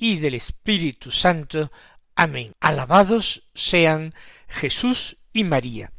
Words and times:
y 0.00 0.16
del 0.16 0.34
Espíritu 0.34 1.12
Santo. 1.12 1.70
Amén. 2.16 2.54
Alabados 2.58 3.44
sean 3.54 4.12
Jesús 4.48 5.18
y 5.32 5.44
María. 5.44 5.92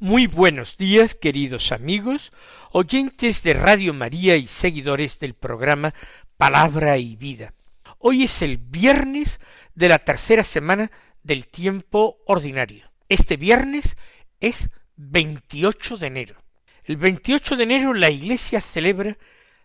Muy 0.00 0.26
buenos 0.26 0.78
días, 0.78 1.14
queridos 1.14 1.70
amigos, 1.70 2.32
oyentes 2.72 3.42
de 3.42 3.52
Radio 3.52 3.92
María 3.92 4.36
y 4.36 4.46
seguidores 4.46 5.20
del 5.20 5.34
programa 5.34 5.94
Palabra 6.38 6.96
y 6.96 7.16
Vida. 7.16 7.52
Hoy 7.98 8.24
es 8.24 8.40
el 8.40 8.56
viernes 8.56 9.40
de 9.74 9.90
la 9.90 9.98
tercera 9.98 10.42
semana 10.42 10.90
del 11.22 11.46
tiempo 11.46 12.18
ordinario. 12.26 12.90
Este 13.10 13.36
viernes 13.36 13.98
es 14.40 14.70
28 14.96 15.98
de 15.98 16.06
enero. 16.06 16.36
El 16.84 16.96
28 16.96 17.56
de 17.56 17.62
enero 17.62 17.92
la 17.92 18.08
Iglesia 18.08 18.62
celebra 18.62 19.18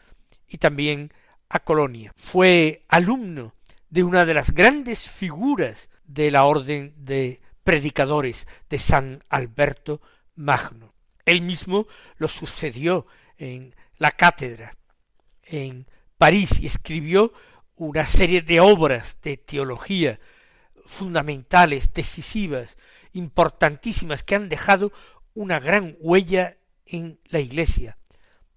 y 0.48 0.58
también 0.58 1.12
a 1.48 1.60
Colonia. 1.60 2.12
Fue 2.16 2.84
alumno 2.88 3.54
de 3.90 4.02
una 4.02 4.24
de 4.24 4.34
las 4.34 4.52
grandes 4.52 5.08
figuras 5.08 5.88
de 6.04 6.30
la 6.30 6.44
orden 6.44 6.94
de 6.96 7.40
predicadores 7.62 8.48
de 8.68 8.78
San 8.78 9.22
Alberto 9.28 10.00
Magno. 10.34 10.94
Él 11.24 11.42
mismo 11.42 11.86
lo 12.16 12.28
sucedió 12.28 13.06
en 13.36 13.74
la 13.98 14.10
cátedra 14.10 14.76
en 15.44 15.86
París 16.16 16.58
y 16.60 16.66
escribió 16.66 17.32
una 17.76 18.06
serie 18.06 18.42
de 18.42 18.60
obras 18.60 19.18
de 19.22 19.36
teología 19.36 20.18
fundamentales, 20.84 21.92
decisivas, 21.92 22.76
importantísimas, 23.12 24.22
que 24.22 24.34
han 24.34 24.48
dejado 24.48 24.92
una 25.34 25.60
gran 25.60 25.96
huella 26.00 26.57
en 26.91 27.21
la 27.26 27.41
Iglesia, 27.41 27.99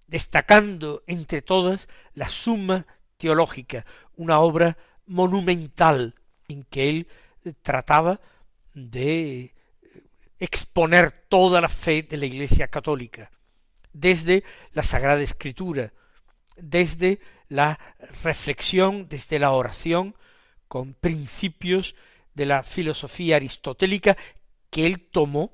destacando 0.06 1.02
entre 1.06 1.42
todas 1.42 1.88
la 2.14 2.28
Suma 2.28 2.86
Teológica, 3.16 3.86
una 4.16 4.40
obra 4.40 4.76
monumental 5.06 6.14
en 6.48 6.64
que 6.64 6.88
él 6.88 7.08
trataba 7.62 8.20
de 8.74 9.54
exponer 10.38 11.10
toda 11.28 11.60
la 11.60 11.68
fe 11.68 12.02
de 12.02 12.16
la 12.16 12.26
Iglesia 12.26 12.68
católica, 12.68 13.30
desde 13.92 14.44
la 14.72 14.82
Sagrada 14.82 15.22
Escritura, 15.22 15.92
desde 16.56 17.20
la 17.48 17.78
reflexión, 18.22 19.08
desde 19.08 19.38
la 19.38 19.52
oración, 19.52 20.16
con 20.68 20.94
principios 20.94 21.94
de 22.34 22.46
la 22.46 22.62
filosofía 22.62 23.36
aristotélica 23.36 24.16
que 24.70 24.86
él 24.86 25.08
tomó 25.10 25.52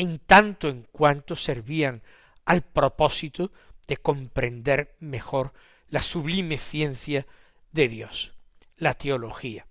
en 0.00 0.18
tanto 0.18 0.68
en 0.70 0.88
cuanto 0.90 1.36
servían 1.36 2.02
al 2.46 2.62
propósito 2.62 3.52
de 3.86 3.98
comprender 3.98 4.96
mejor 4.98 5.52
la 5.88 6.00
sublime 6.00 6.56
ciencia 6.56 7.26
de 7.70 7.88
Dios, 7.88 8.32
la 8.78 8.94
teología. 8.94 9.66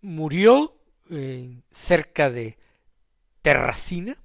Murió 0.00 0.80
cerca 1.70 2.30
de 2.30 2.56
Terracina 3.42 4.16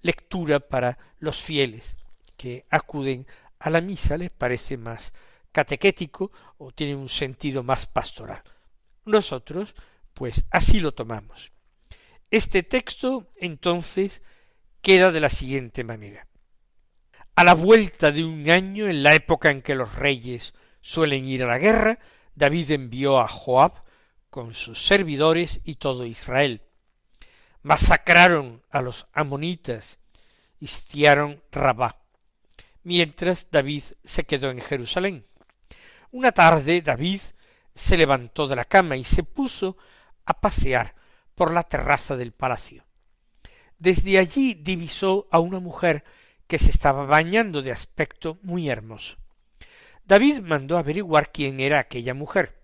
lectura 0.02 0.60
para 0.60 0.98
los 1.20 1.42
fieles 1.42 1.98
que 2.38 2.66
acuden 2.70 3.28
a 3.60 3.70
la 3.70 3.82
misa 3.82 4.18
les 4.18 4.32
parece 4.32 4.78
más 4.78 5.14
catequético 5.52 6.32
o 6.58 6.72
tiene 6.72 6.96
un 6.96 7.10
sentido 7.10 7.64
más 7.64 7.86
pastoral. 7.86 8.42
Nosotros, 9.06 9.76
pues 10.14 10.46
así 10.52 10.80
lo 10.80 10.94
tomamos. 10.94 11.52
Este 12.32 12.64
texto, 12.64 13.28
entonces, 13.38 14.22
queda 14.82 15.12
de 15.12 15.20
la 15.20 15.30
siguiente 15.30 15.84
manera. 15.84 16.28
A 17.36 17.44
la 17.44 17.54
vuelta 17.54 18.12
de 18.12 18.24
un 18.24 18.50
año, 18.50 18.88
en 18.88 19.04
la 19.04 19.14
época 19.14 19.50
en 19.52 19.62
que 19.62 19.76
los 19.76 19.96
reyes 19.96 20.54
suelen 20.82 21.26
ir 21.26 21.44
a 21.44 21.48
la 21.48 21.58
guerra, 21.58 22.00
David 22.36 22.72
envió 22.72 23.20
a 23.20 23.28
Joab 23.28 23.84
con 24.30 24.54
sus 24.54 24.86
servidores 24.86 25.62
y 25.64 25.76
todo 25.76 26.06
Israel. 26.06 26.62
Masacraron 27.62 28.64
a 28.70 28.82
los 28.82 29.08
amonitas 29.14 30.00
y 30.60 30.68
sitiaron 30.68 31.42
Rabá, 31.52 32.02
mientras 32.84 33.52
David 33.52 33.84
se 34.04 34.26
quedó 34.26 34.50
en 34.50 34.62
Jerusalén. 34.62 35.26
Una 36.12 36.32
tarde 36.32 36.82
David 36.82 37.22
se 37.74 37.98
levantó 37.98 38.48
de 38.48 38.56
la 38.56 38.66
cama 38.66 38.98
y 38.98 39.04
se 39.04 39.24
puso 39.24 39.78
a 40.26 40.40
pasear 40.40 40.96
por 41.36 41.54
la 41.54 41.64
terraza 41.64 42.18
del 42.18 42.34
palacio. 42.34 42.89
Desde 43.80 44.20
allí 44.20 44.54
divisó 44.54 45.28
a 45.32 45.40
una 45.40 45.60
mujer 45.60 46.04
que 46.48 46.60
se 46.60 46.70
estaba 46.70 47.06
bañando 47.06 47.62
de 47.62 47.72
aspecto 47.72 48.38
muy 48.42 48.70
hermoso. 48.70 49.18
David 50.06 50.42
mandó 50.42 50.78
averiguar 50.78 51.32
quién 51.32 51.60
era 51.60 51.80
aquella 51.80 52.14
mujer, 52.14 52.62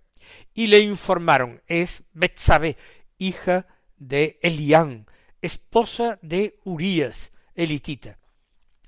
y 0.54 0.68
le 0.68 0.80
informaron 0.80 1.62
es 1.68 2.04
Betsabé, 2.14 2.78
hija 3.18 3.68
de 3.98 4.40
Elián, 4.42 5.08
esposa 5.42 6.20
de 6.22 6.60
Urías, 6.64 7.32
elitita. 7.54 8.18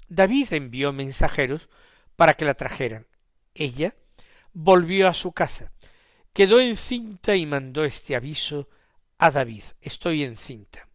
David 0.10 0.54
envió 0.54 0.94
mensajeros 0.94 1.70
para 2.16 2.34
que 2.34 2.46
la 2.46 2.56
trajeran. 2.56 3.08
Ella 3.54 3.96
volvió 4.54 5.08
a 5.08 5.14
su 5.14 5.32
casa, 5.32 5.72
quedó 6.34 6.60
encinta 6.60 7.36
y 7.36 7.46
mandó 7.46 7.86
este 7.86 8.16
aviso 8.16 8.70
a 9.18 9.32
David 9.32 9.64
estoy 9.82 10.24
encinta. 10.24 10.87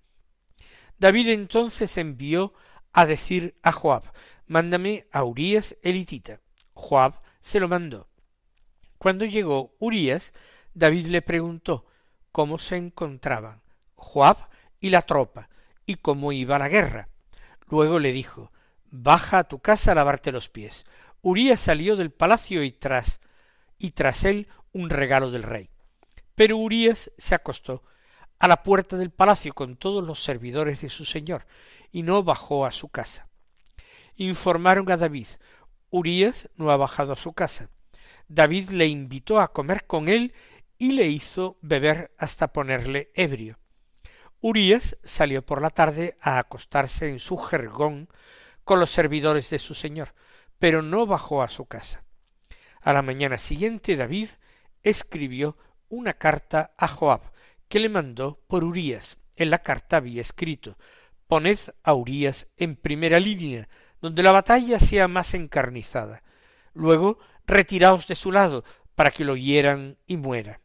David 1.03 1.31
entonces 1.31 1.99
envió 1.99 2.55
a 2.93 3.07
decir 3.07 3.59
a 3.65 3.73
Joab 3.73 4.05
mándame 4.47 5.09
a 5.11 5.25
Urías 5.25 5.77
elitita. 5.83 6.39
Joab 6.75 7.21
se 7.41 7.59
lo 7.59 7.67
mandó. 7.67 8.09
Cuando 8.99 9.25
llegó 9.25 9.75
Urías, 9.81 10.33
David 10.75 11.07
le 11.07 11.21
preguntó 11.21 11.87
cómo 12.31 12.57
se 12.57 12.77
encontraban 12.77 13.63
Joab 13.97 14.49
y 14.79 14.91
la 14.91 15.03
tropa 15.03 15.49
y 15.87 15.97
cómo 15.97 16.31
iba 16.31 16.57
la 16.57 16.69
guerra. 16.69 17.09
Luego 17.67 17.99
le 17.99 18.13
dijo 18.13 18.53
baja 18.89 19.39
a 19.41 19.49
tu 19.49 19.59
casa 19.59 19.91
a 19.91 19.97
lavarte 19.97 20.31
los 20.31 20.51
pies. 20.51 20.85
Urías 21.21 21.59
salió 21.59 21.97
del 21.97 22.13
palacio 22.13 22.63
y 22.63 22.71
tras 22.71 23.19
y 23.77 23.91
tras 23.91 24.23
él 24.23 24.47
un 24.71 24.89
regalo 24.89 25.33
del 25.33 25.43
rey. 25.43 25.69
Pero 26.37 26.59
Urías 26.59 27.11
se 27.19 27.35
acostó 27.35 27.83
a 28.43 28.49
la 28.49 28.65
puerta 28.65 28.97
del 28.97 29.13
palacio 29.13 29.55
con 29.55 29.77
todos 29.77 30.03
los 30.03 30.25
servidores 30.25 30.81
de 30.81 30.91
su 30.91 31.05
señor, 31.05 31.47
y 31.93 32.03
no 32.03 32.25
bajó 32.25 32.67
a 32.67 32.73
su 32.73 32.89
casa. 32.89 33.29
Informaron 34.17 34.91
a 34.91 34.97
David, 34.97 35.29
Urías 35.91 36.49
no 36.57 36.73
ha 36.73 36.77
bajado 36.77 37.13
a 37.13 37.17
su 37.17 37.35
casa. 37.35 37.71
David 38.27 38.71
le 38.71 38.89
invitó 38.89 39.41
a 39.41 39.53
comer 39.53 39.87
con 39.87 40.09
él 40.09 40.35
y 40.77 40.91
le 40.91 41.07
hizo 41.07 41.57
beber 41.63 42.17
hasta 42.19 42.53
ponerle 42.53 43.13
ebrio. 43.15 43.61
Urías 44.41 44.99
salió 45.05 45.47
por 45.47 45.63
la 45.63 45.71
tarde 45.71 46.17
a 46.21 46.41
acostarse 46.41 47.09
en 47.09 47.21
su 47.21 47.37
jergón 47.37 48.09
con 48.65 48.81
los 48.81 48.91
servidores 48.91 49.51
de 49.51 49.61
su 49.61 49.77
señor, 49.77 50.15
pero 50.59 50.83
no 50.83 51.07
bajó 51.07 51.45
a 51.45 51.49
su 51.49 51.67
casa. 51.67 52.03
A 52.81 52.93
la 52.93 53.03
mañana 53.03 53.39
siguiente 53.39 53.95
David 53.95 54.31
escribió 54.83 55.57
una 55.89 56.15
carta 56.15 56.73
a 56.77 56.89
Joab, 56.89 57.32
que 57.73 57.81
le 57.81 57.89
mandó 57.89 58.39
por 58.49 58.65
Urías. 58.65 59.17
En 59.35 59.49
la 59.49 59.63
carta 59.63 59.97
había 59.97 60.21
escrito 60.21 60.77
Poned 61.27 61.59
a 61.83 61.95
Urías 61.95 62.49
en 62.59 62.77
primera 62.77 63.19
línea, 63.19 63.67
donde 64.03 64.23
la 64.23 64.31
batalla 64.31 64.79
sea 64.79 65.09
más 65.09 65.33
encarnizada. 65.33 66.23
Luego 66.75 67.19
retiraos 67.47 68.07
de 68.09 68.15
su 68.15 68.31
lado, 68.31 68.63
para 68.95 69.11
que 69.11 69.25
lo 69.25 69.37
hieran 69.37 69.97
y 70.07 70.19
muera. 70.19 70.61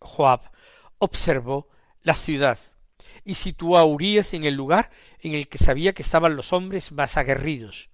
Joab 0.00 0.50
observó 0.98 1.68
la 2.02 2.14
ciudad 2.14 2.58
y 3.24 3.34
situó 3.34 3.78
a 3.78 3.84
Urías 3.84 4.34
en 4.34 4.42
el 4.42 4.54
lugar 4.54 4.90
en 5.20 5.36
el 5.36 5.46
que 5.46 5.58
sabía 5.58 5.92
que 5.92 6.02
estaban 6.02 6.34
los 6.34 6.52
hombres 6.52 6.90
más 6.90 7.16
aguerridos. 7.16 7.90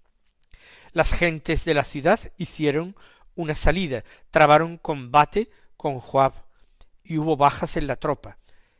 Las 0.92 1.12
gentes 1.12 1.66
de 1.66 1.74
la 1.74 1.84
ciudad 1.84 2.20
hicieron 2.38 2.96
una 3.34 3.54
salida, 3.54 4.02
trabaron 4.30 4.78
combate 4.78 5.50
con 5.76 5.98
Joab 5.98 6.45
y 7.06 7.18
hubo 7.18 7.36
bajas 7.36 7.76
en 7.76 7.86
la 7.86 7.96
tropa, 7.96 8.38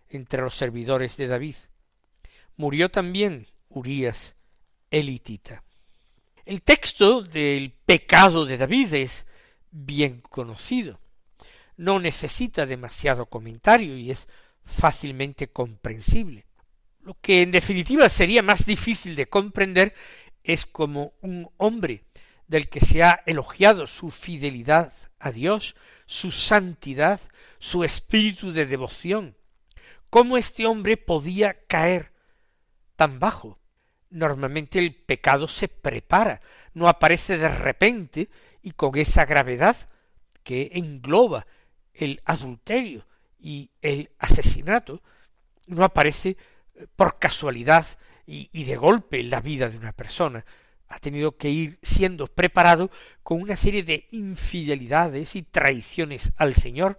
entre 0.08 0.42
los 0.42 0.54
servidores 0.54 1.16
de 1.16 1.26
David. 1.26 1.56
Murió 2.56 2.90
también 2.90 3.46
Urías 3.68 4.36
elitita. 4.90 5.62
El 6.44 6.62
texto 6.62 7.22
del 7.22 7.72
pecado 7.72 8.46
de 8.46 8.56
David 8.56 8.94
es 8.94 9.26
bien 9.70 10.20
conocido. 10.20 11.00
No 11.76 11.98
necesita 11.98 12.66
demasiado 12.66 13.26
comentario 13.26 13.96
y 13.96 14.10
es 14.10 14.28
fácilmente 14.64 15.48
comprensible. 15.48 16.46
Lo 17.00 17.16
que 17.20 17.42
en 17.42 17.50
definitiva 17.50 18.08
sería 18.08 18.42
más 18.42 18.64
difícil 18.66 19.14
de 19.14 19.28
comprender 19.28 19.94
es 20.42 20.66
como 20.66 21.12
un 21.20 21.50
hombre 21.56 22.04
del 22.46 22.68
que 22.68 22.80
se 22.80 23.02
ha 23.02 23.22
elogiado 23.26 23.86
su 23.86 24.10
fidelidad 24.10 24.92
a 25.18 25.32
Dios, 25.32 25.74
su 26.06 26.30
santidad, 26.30 27.20
su 27.58 27.84
espíritu 27.84 28.52
de 28.52 28.66
devoción. 28.66 29.36
¿Cómo 30.10 30.38
este 30.38 30.66
hombre 30.66 30.96
podía 30.96 31.66
caer 31.66 32.12
tan 32.94 33.18
bajo? 33.18 33.58
Normalmente 34.08 34.78
el 34.78 34.94
pecado 34.94 35.48
se 35.48 35.68
prepara, 35.68 36.40
no 36.74 36.88
aparece 36.88 37.38
de 37.38 37.48
repente 37.48 38.30
y 38.62 38.70
con 38.70 38.96
esa 38.96 39.24
gravedad 39.24 39.76
que 40.42 40.70
engloba 40.74 41.46
el 41.92 42.22
adulterio 42.24 43.06
y 43.38 43.70
el 43.82 44.10
asesinato, 44.18 45.02
no 45.66 45.84
aparece 45.84 46.36
por 46.94 47.18
casualidad 47.18 47.86
y, 48.26 48.48
y 48.52 48.64
de 48.64 48.76
golpe 48.76 49.20
en 49.20 49.30
la 49.30 49.40
vida 49.40 49.68
de 49.68 49.76
una 49.76 49.92
persona, 49.92 50.44
ha 50.88 50.98
tenido 50.98 51.36
que 51.36 51.50
ir 51.50 51.78
siendo 51.82 52.26
preparado 52.26 52.90
con 53.22 53.40
una 53.40 53.56
serie 53.56 53.82
de 53.82 54.08
infidelidades 54.12 55.36
y 55.36 55.42
traiciones 55.42 56.32
al 56.36 56.54
Señor, 56.54 56.98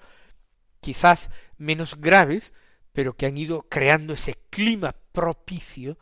quizás 0.81 1.31
menos 1.57 1.99
graves, 1.99 2.53
pero 2.93 3.15
que 3.15 3.25
han 3.25 3.37
ido 3.37 3.63
creando 3.69 4.13
ese 4.13 4.35
clima 4.49 4.95
propicio 5.11 5.97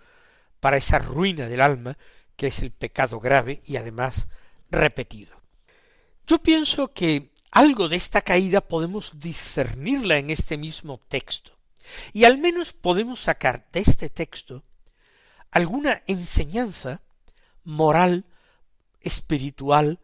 para 0.60 0.78
esa 0.78 1.00
ruina 1.00 1.48
del 1.48 1.62
alma 1.62 1.98
que 2.36 2.48
es 2.48 2.60
el 2.60 2.72
pecado 2.72 3.20
grave 3.20 3.62
y 3.66 3.78
además 3.78 4.28
repetido. 4.72 5.42
Yo 6.28 6.40
pienso 6.40 6.92
que 6.94 7.32
algo 7.52 7.88
de 7.88 7.96
esta 7.96 8.22
caída 8.22 8.62
podemos 8.62 9.20
discernirla 9.20 10.18
en 10.18 10.30
este 10.30 10.58
mismo 10.58 11.00
texto, 11.08 11.52
y 12.12 12.26
al 12.26 12.38
menos 12.38 12.74
podemos 12.74 13.20
sacar 13.20 13.68
de 13.72 13.82
este 13.82 14.10
texto 14.10 14.64
alguna 15.52 16.04
enseñanza 16.08 17.02
moral, 17.66 18.26
espiritual 19.02 20.00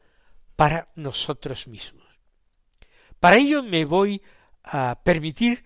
para 0.55 0.89
nosotros 0.95 1.67
mismos. 1.67 2.05
Para 3.19 3.37
ello 3.37 3.63
me 3.63 3.85
voy 3.85 4.21
a 4.63 5.01
permitir 5.03 5.63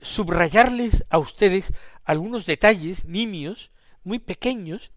subrayarles 0.00 1.04
a 1.10 1.18
ustedes 1.18 1.72
algunos 2.04 2.46
detalles 2.46 3.04
nimios, 3.04 3.70
muy 4.04 4.18
pequeños, 4.18 4.92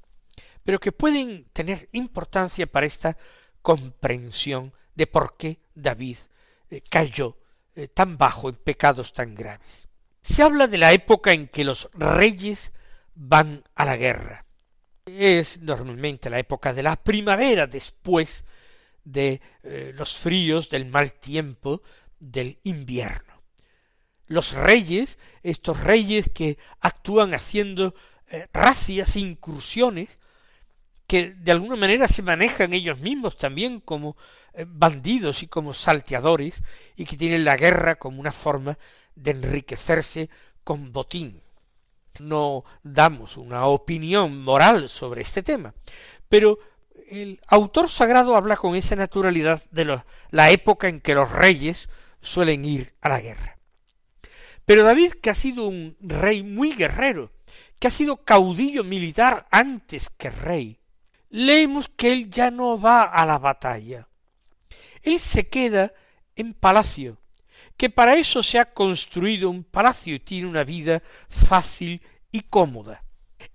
pero 0.63 0.79
que 0.79 0.91
pueden 0.91 1.45
tener 1.53 1.89
importancia 1.91 2.67
para 2.67 2.85
esta 2.85 3.17
comprensión 3.61 4.73
de 4.95 5.07
por 5.07 5.37
qué 5.37 5.59
David 5.75 6.17
eh, 6.69 6.81
cayó 6.89 7.37
eh, 7.75 7.87
tan 7.87 8.17
bajo 8.17 8.49
en 8.49 8.55
pecados 8.55 9.13
tan 9.13 9.35
graves. 9.35 9.87
Se 10.21 10.41
habla 10.41 10.67
de 10.67 10.77
la 10.77 10.93
época 10.93 11.33
en 11.33 11.47
que 11.47 11.63
los 11.63 11.89
reyes 11.93 12.71
van 13.13 13.63
a 13.75 13.85
la 13.85 13.97
guerra. 13.97 14.44
Es 15.05 15.61
normalmente 15.61 16.31
la 16.31 16.39
época 16.39 16.73
de 16.73 16.81
la 16.81 16.95
primavera 16.95 17.67
después 17.67 18.43
de 19.03 19.39
eh, 19.61 19.93
los 19.95 20.17
fríos, 20.17 20.67
del 20.67 20.87
mal 20.87 21.13
tiempo, 21.13 21.83
del 22.19 22.57
invierno. 22.63 23.43
Los 24.25 24.53
reyes, 24.53 25.19
estos 25.43 25.79
reyes 25.81 26.31
que 26.33 26.57
actúan 26.79 27.35
haciendo 27.35 27.93
eh, 28.29 28.47
racias, 28.51 29.15
incursiones, 29.15 30.17
que 31.05 31.35
de 31.35 31.51
alguna 31.51 31.75
manera 31.75 32.07
se 32.07 32.23
manejan 32.23 32.73
ellos 32.73 32.99
mismos 32.99 33.37
también 33.37 33.81
como 33.81 34.17
eh, 34.53 34.65
bandidos 34.67 35.43
y 35.43 35.47
como 35.47 35.75
salteadores, 35.75 36.63
y 36.95 37.05
que 37.05 37.15
tienen 37.15 37.45
la 37.45 37.57
guerra 37.57 37.99
como 37.99 38.19
una 38.19 38.31
forma 38.31 38.79
de 39.13 39.31
enriquecerse 39.31 40.31
con 40.63 40.91
botín 40.91 41.44
no 42.19 42.63
damos 42.83 43.37
una 43.37 43.65
opinión 43.65 44.41
moral 44.41 44.89
sobre 44.89 45.21
este 45.21 45.43
tema, 45.43 45.73
pero 46.29 46.59
el 47.09 47.39
autor 47.47 47.89
sagrado 47.89 48.35
habla 48.35 48.57
con 48.57 48.75
esa 48.75 48.95
naturalidad 48.95 49.63
de 49.71 50.01
la 50.31 50.49
época 50.51 50.87
en 50.87 51.01
que 51.01 51.15
los 51.15 51.31
reyes 51.31 51.89
suelen 52.21 52.65
ir 52.65 52.93
a 53.01 53.09
la 53.09 53.21
guerra. 53.21 53.57
Pero 54.65 54.83
David, 54.83 55.13
que 55.21 55.29
ha 55.29 55.35
sido 55.35 55.67
un 55.67 55.95
rey 56.01 56.43
muy 56.43 56.73
guerrero, 56.73 57.31
que 57.79 57.87
ha 57.87 57.91
sido 57.91 58.17
caudillo 58.17 58.83
militar 58.83 59.47
antes 59.51 60.09
que 60.09 60.31
rey, 60.31 60.79
leemos 61.29 61.87
que 61.87 62.11
él 62.11 62.29
ya 62.29 62.49
no 62.49 62.79
va 62.79 63.03
a 63.03 63.25
la 63.25 63.37
batalla. 63.37 64.07
Él 65.03 65.19
se 65.19 65.47
queda 65.47 65.93
en 66.35 66.53
palacio, 66.53 67.19
que 67.77 67.89
para 67.89 68.15
eso 68.15 68.41
se 68.41 68.59
ha 68.59 68.73
construido 68.73 69.49
un 69.49 69.63
palacio 69.63 70.15
y 70.15 70.19
tiene 70.19 70.47
una 70.47 70.63
vida 70.63 71.03
fácil 71.29 72.01
y 72.31 72.41
cómoda. 72.41 73.03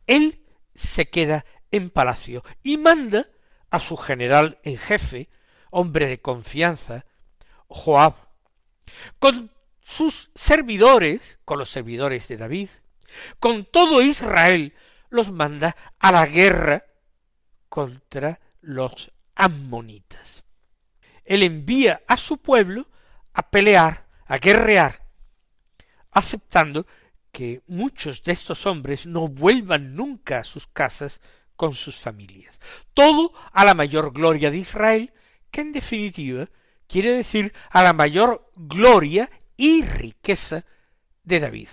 Él 0.07 0.45
se 0.75 1.09
queda 1.09 1.45
en 1.71 1.91
palacio 1.91 2.45
y 2.63 2.77
manda 2.77 3.27
a 3.71 3.79
su 3.79 3.97
general 3.97 4.59
en 4.63 4.77
jefe, 4.77 5.29
hombre 5.71 6.07
de 6.07 6.21
confianza, 6.21 7.07
Joab, 7.69 8.15
con 9.19 9.53
sus 9.81 10.31
servidores, 10.35 11.39
con 11.45 11.59
los 11.59 11.71
servidores 11.71 12.29
de 12.29 12.37
David, 12.37 12.69
con 13.39 13.65
todo 13.65 14.03
Israel, 14.03 14.75
los 15.09 15.31
manda 15.31 15.77
a 15.99 16.13
la 16.13 16.27
guerra 16.27 16.85
contra 17.69 18.41
los 18.61 19.13
ammonitas. 19.35 20.45
Él 21.25 21.43
envía 21.43 22.03
a 22.07 22.17
su 22.17 22.39
pueblo 22.39 22.89
a 23.33 23.51
pelear, 23.51 24.00
a 24.31 24.39
guerrear, 24.39 25.09
aceptando 26.13 26.87
que 27.33 27.63
muchos 27.67 28.23
de 28.23 28.31
estos 28.31 28.65
hombres 28.65 29.05
no 29.05 29.27
vuelvan 29.27 29.97
nunca 29.97 30.39
a 30.39 30.45
sus 30.45 30.69
casas 30.69 31.21
con 31.57 31.75
sus 31.75 31.97
familias. 31.97 32.61
Todo 32.95 33.33
a 33.53 33.65
la 33.65 33.75
mayor 33.75 34.13
gloria 34.13 34.53
de 34.53 34.59
Israel, 34.59 35.13
que 35.51 35.63
en 35.63 35.73
definitiva 35.73 36.49
quiere 36.87 37.11
decir 37.11 37.53
a 37.71 37.83
la 37.83 37.93
mayor 37.93 38.53
gloria 38.55 39.29
y 39.57 39.83
riqueza 39.83 40.65
de 41.25 41.41
David. 41.41 41.69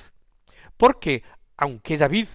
Porque 0.78 1.22
aunque 1.58 2.00
David 2.00 2.28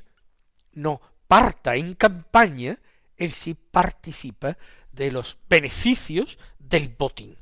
no 0.70 1.00
parta 1.26 1.74
en 1.74 1.94
campaña, 1.94 2.78
él 3.16 3.32
sí 3.32 3.54
participa 3.54 4.56
de 4.92 5.10
los 5.10 5.40
beneficios 5.48 6.38
del 6.60 6.94
botín. 6.96 7.41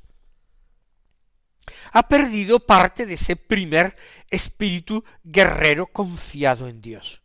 Ha 1.93 2.09
perdido 2.09 2.61
parte 2.61 3.07
de 3.07 3.15
ese 3.15 3.37
primer 3.37 3.97
espíritu 4.29 5.05
guerrero 5.23 5.87
confiado 5.87 6.69
en 6.69 6.81
Dios. 6.81 7.23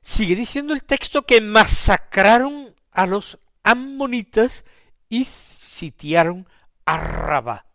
Sigue 0.00 0.36
diciendo 0.36 0.74
el 0.74 0.84
texto 0.84 1.22
que 1.22 1.40
masacraron 1.40 2.74
a 2.92 3.06
los 3.06 3.38
ammonitas 3.62 4.64
y 5.08 5.24
sitiaron 5.24 6.46
a 6.84 6.98
Rabá, 6.98 7.66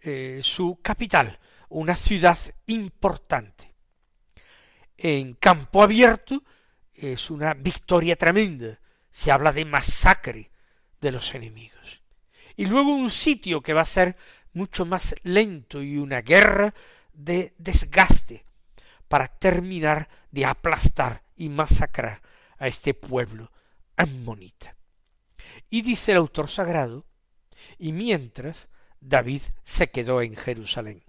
eh, 0.00 0.40
su 0.42 0.78
capital, 0.82 1.38
una 1.70 1.94
ciudad 1.94 2.38
importante. 2.66 3.72
En 4.96 5.34
campo 5.34 5.82
abierto 5.82 6.42
es 6.92 7.30
una 7.30 7.54
victoria 7.54 8.16
tremenda, 8.16 8.78
se 9.10 9.32
habla 9.32 9.52
de 9.52 9.64
masacre 9.64 10.50
de 11.00 11.10
los 11.10 11.34
enemigos. 11.34 12.02
Y 12.56 12.66
luego 12.66 12.94
un 12.94 13.10
sitio 13.10 13.60
que 13.60 13.72
va 13.72 13.80
a 13.80 13.86
ser 13.86 14.16
mucho 14.54 14.86
más 14.86 15.14
lento 15.22 15.82
y 15.82 15.98
una 15.98 16.22
guerra 16.22 16.74
de 17.12 17.54
desgaste 17.58 18.44
para 19.08 19.28
terminar 19.28 20.08
de 20.30 20.46
aplastar 20.46 21.22
y 21.36 21.48
masacrar 21.48 22.22
a 22.58 22.66
este 22.66 22.94
pueblo 22.94 23.52
ammonita. 23.96 24.74
Y 25.70 25.82
dice 25.82 26.12
el 26.12 26.18
autor 26.18 26.48
sagrado, 26.48 27.04
y 27.78 27.92
mientras 27.92 28.68
David 29.00 29.42
se 29.62 29.90
quedó 29.90 30.22
en 30.22 30.36
Jerusalén. 30.36 31.02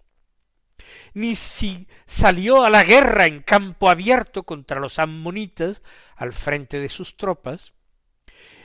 Ni 1.14 1.36
si 1.36 1.88
salió 2.06 2.64
a 2.64 2.70
la 2.70 2.84
guerra 2.84 3.26
en 3.26 3.42
campo 3.42 3.90
abierto 3.90 4.44
contra 4.44 4.80
los 4.80 5.00
ammonitas 5.00 5.82
al 6.16 6.34
frente 6.34 6.80
de 6.80 6.90
sus 6.90 7.16
tropas, 7.16 7.74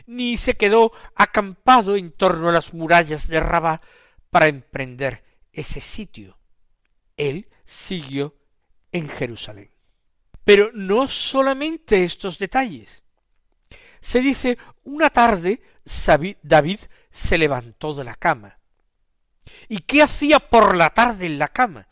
ni 0.07 0.37
se 0.37 0.55
quedó 0.55 0.93
acampado 1.15 1.97
en 1.97 2.11
torno 2.11 2.49
a 2.49 2.53
las 2.53 2.75
murallas 2.75 3.29
de 3.29 3.39
Rabá 3.39 3.81
para 4.31 4.47
emprender 4.47 5.23
ese 5.53 5.81
sitio. 5.81 6.39
Él 7.17 7.49
siguió 7.65 8.37
en 8.93 9.09
Jerusalén. 9.09 9.71
Pero 10.45 10.71
no 10.73 11.07
solamente 11.07 12.03
estos 12.05 12.39
detalles. 12.39 13.03
Se 14.01 14.21
dice, 14.21 14.57
una 14.85 15.11
tarde 15.11 15.63
David 16.43 16.81
se 17.11 17.39
levantó 17.39 17.95
de 17.95 18.05
la 18.05 18.15
cama. 18.15 18.59
¿Y 19.69 19.79
qué 19.81 20.03
hacía 20.03 20.39
por 20.39 20.77
la 20.77 20.91
tarde 20.91 21.27
en 21.27 21.39
la 21.39 21.49
cama? 21.49 21.89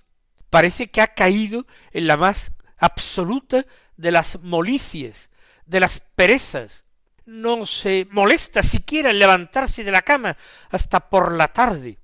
Parece 0.51 0.91
que 0.91 1.01
ha 1.01 1.09
caído 1.09 1.67
en 1.93 2.07
la 2.07 2.17
más 2.17 2.53
absoluta 2.79 3.67
de 3.97 4.13
las 4.13 4.41
molicies, 4.43 5.31
de 5.67 5.81
las 5.81 6.01
perezas. 6.15 6.85
No 7.27 7.67
se 7.67 8.07
molesta 8.11 8.63
siquiera 8.63 9.11
en 9.11 9.19
levantarse 9.19 9.85
de 9.85 9.91
la 9.91 10.03
cama 10.03 10.37
hasta 10.71 11.11
por 11.11 11.33
la 11.33 11.49
tarde. 11.49 11.99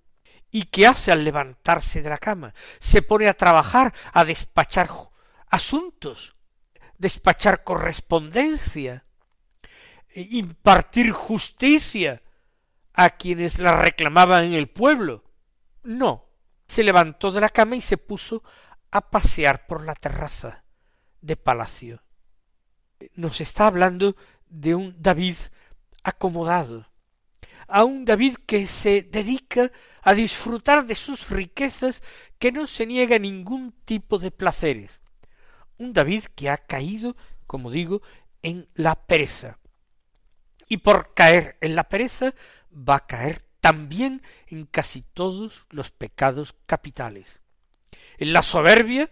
¿Y 0.55 0.67
qué 0.67 0.87
hace 0.87 1.11
al 1.11 1.25
levantarse 1.25 2.01
de 2.01 2.09
la 2.09 2.19
cama? 2.19 2.55
Se 2.79 3.03
pone 3.03 3.27
a 3.27 3.35
trabajar, 3.35 3.93
a 4.13 4.25
despachar 4.25 4.89
asuntos, 5.51 6.37
despachar 6.97 7.65
correspondencia, 7.65 9.05
e 10.11 10.21
impartir 10.31 11.11
justicia 11.11 12.23
a 12.93 13.11
quienes 13.11 13.59
la 13.59 13.75
reclamaban 13.75 14.45
en 14.45 14.53
el 14.53 14.69
pueblo. 14.69 15.25
No, 15.83 16.29
se 16.69 16.85
levantó 16.85 17.33
de 17.33 17.41
la 17.41 17.49
cama 17.49 17.75
y 17.75 17.81
se 17.81 17.99
puso 17.99 18.45
a 18.93 19.11
pasear 19.11 19.67
por 19.67 19.85
la 19.85 19.97
terraza 19.97 20.63
de 21.21 21.35
palacio. 21.35 22.05
Nos 23.17 23.41
está 23.41 23.67
hablando 23.67 24.15
de 24.47 24.77
un 24.77 25.03
David 25.03 25.37
acomodado, 26.05 26.87
a 27.69 27.85
un 27.85 28.05
David 28.05 28.37
que 28.47 28.67
se 28.67 29.03
dedica 29.03 29.71
a 30.03 30.15
disfrutar 30.15 30.87
de 30.87 30.95
sus 30.95 31.31
riquezas, 31.31 32.03
que 32.39 32.53
no 32.53 32.67
se 32.67 32.87
niega 32.87 33.19
ningún 33.19 33.73
tipo 33.85 34.19
de 34.19 34.31
placeres. 34.31 35.01
Un 35.79 35.93
David 35.93 36.25
que 36.35 36.51
ha 36.51 36.59
caído, 36.59 37.17
como 37.47 37.71
digo, 37.71 38.03
en 38.43 38.69
la 38.75 38.95
pereza. 39.07 39.59
Y 40.69 40.79
por 40.79 41.15
caer 41.15 41.57
en 41.61 41.75
la 41.75 41.89
pereza 41.89 42.35
va 42.73 42.97
a 42.97 43.07
caer 43.07 43.43
también 43.61 44.23
en 44.47 44.67
casi 44.67 45.03
todos 45.03 45.67
los 45.71 45.91
pecados 45.91 46.55
capitales. 46.67 47.41
En 48.19 48.33
la 48.33 48.43
soberbia, 48.43 49.11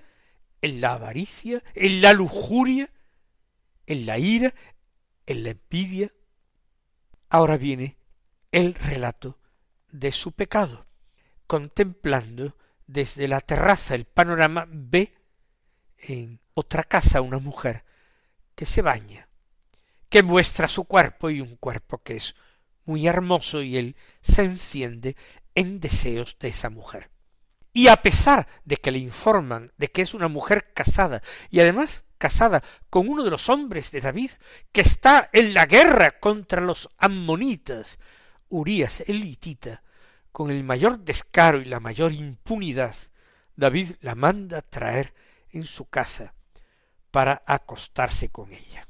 en 0.61 0.81
la 0.81 0.93
avaricia, 0.93 1.63
en 1.75 2.03
la 2.03 2.13
lujuria, 2.13 2.91
en 3.87 4.07
la 4.07 4.19
ira, 4.19 4.55
en 5.27 5.45
la 5.45 5.51
envidia. 5.51 6.13
Ahora 7.29 7.57
viene 7.57 7.97
el 8.53 8.75
relato 8.75 9.39
de 9.91 10.13
su 10.13 10.33
pecado, 10.33 10.87
contemplando 11.47 12.57
desde 12.87 13.27
la 13.27 13.41
terraza 13.41 13.95
el 13.95 14.05
panorama 14.05 14.67
ve 14.69 15.15
en 15.99 16.41
otra 16.55 16.85
casa 16.85 17.23
una 17.23 17.39
mujer 17.39 17.85
que 18.55 18.67
se 18.67 18.83
baña, 18.83 19.29
que 20.09 20.23
muestra 20.23 20.69
su 20.69 20.85
cuerpo 20.85 21.31
y 21.31 21.41
un 21.41 21.57
cuerpo 21.57 22.03
que 22.03 22.17
es 22.17 22.35
muy 22.85 23.07
hermoso 23.07 23.63
y 23.63 23.79
él 23.79 23.97
se 24.21 24.45
enciende 24.45 25.17
en 25.55 25.81
deseos 25.81 26.37
de 26.39 26.49
esa 26.49 26.69
mujer. 26.69 27.11
Y 27.73 27.89
a 27.89 27.97
pesar 28.03 28.47
de 28.65 28.77
que 28.77 28.91
le 28.91 28.99
informan 28.99 29.73
de 29.79 29.89
que 29.89 30.03
es 30.03 30.13
una 30.13 30.29
mujer 30.29 30.75
casada 30.75 31.23
y 31.51 31.61
además 31.61 32.05
casada 32.19 32.63
con 32.91 33.09
uno 33.09 33.25
de 33.25 33.31
los 33.31 33.49
hombres 33.49 33.91
de 33.91 34.03
David 34.03 34.31
que 34.73 34.83
está 34.83 35.31
en 35.33 35.55
la 35.55 35.65
guerra 35.65 36.21
contra 36.21 36.61
los 36.61 36.91
ammonitas, 36.99 37.99
Urías 38.53 39.03
el 39.07 39.25
hitita, 39.25 39.83
con 40.31 40.51
el 40.51 40.63
mayor 40.63 40.99
descaro 40.99 41.63
y 41.63 41.65
la 41.65 41.81
mayor 41.81 42.13
impunidad, 42.13 42.95
David 43.57 43.93
la 44.03 44.15
manda 44.15 44.61
traer 44.61 45.15
en 45.53 45.65
su 45.65 45.87
casa 45.87 46.35
para 47.11 47.43
acostarse 47.47 48.29
con 48.29 48.53
ella. 48.53 48.87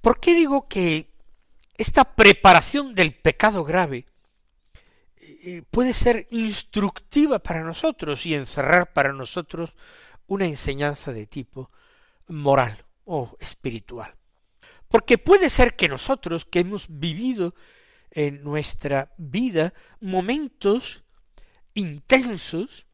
¿Por 0.00 0.18
qué 0.18 0.34
digo 0.34 0.66
que 0.66 1.12
esta 1.76 2.16
preparación 2.16 2.92
del 2.96 3.14
pecado 3.14 3.62
grave 3.62 4.06
eh, 5.16 5.62
puede 5.70 5.94
ser 5.94 6.26
instructiva 6.32 7.38
para 7.38 7.62
nosotros 7.62 8.26
y 8.26 8.34
encerrar 8.34 8.92
para 8.92 9.12
nosotros 9.12 9.74
una 10.26 10.46
enseñanza 10.46 11.12
de 11.12 11.28
tipo 11.28 11.70
moral 12.26 12.84
o 13.04 13.36
espiritual? 13.38 14.12
Porque 14.88 15.18
puede 15.18 15.50
ser 15.50 15.76
que 15.76 15.88
nosotros 15.88 16.44
que 16.44 16.58
hemos 16.58 16.86
vivido 16.88 17.54
en 18.10 18.42
nuestra 18.42 19.12
vida 19.16 19.72
momentos 20.00 21.02
intensos, 21.74 22.86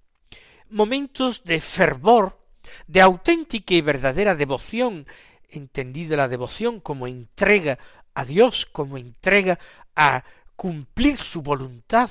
momentos 0.68 1.44
de 1.44 1.60
fervor, 1.60 2.40
de 2.86 3.00
auténtica 3.00 3.74
y 3.74 3.80
verdadera 3.80 4.34
devoción, 4.34 5.06
entendida 5.48 6.16
la 6.16 6.28
devoción 6.28 6.80
como 6.80 7.06
entrega 7.06 7.78
a 8.14 8.24
Dios, 8.24 8.66
como 8.66 8.98
entrega 8.98 9.58
a 9.96 10.24
cumplir 10.56 11.18
su 11.18 11.42
voluntad, 11.42 12.10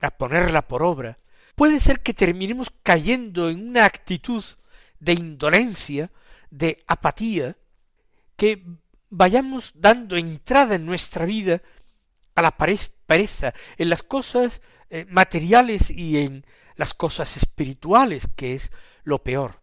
a 0.00 0.10
ponerla 0.10 0.66
por 0.66 0.82
obra, 0.82 1.18
puede 1.54 1.80
ser 1.80 2.00
que 2.00 2.14
terminemos 2.14 2.70
cayendo 2.82 3.48
en 3.48 3.68
una 3.68 3.84
actitud 3.84 4.44
de 5.00 5.12
indolencia, 5.14 6.10
de 6.50 6.84
apatía, 6.86 7.56
que 8.36 8.62
vayamos 9.08 9.72
dando 9.74 10.16
entrada 10.16 10.74
en 10.74 10.86
nuestra 10.86 11.24
vida 11.24 11.62
a 12.36 12.42
la 12.42 12.56
pereza, 12.56 13.52
en 13.78 13.90
las 13.90 14.02
cosas 14.02 14.62
eh, 14.90 15.06
materiales 15.08 15.90
y 15.90 16.18
en 16.18 16.46
las 16.76 16.94
cosas 16.94 17.36
espirituales, 17.36 18.28
que 18.36 18.54
es 18.54 18.70
lo 19.02 19.22
peor. 19.22 19.62